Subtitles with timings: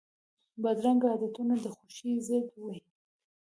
[0.61, 2.77] بدرنګه عادتونه د خوښۍ ضد وي